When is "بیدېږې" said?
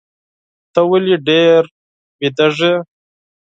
2.19-2.73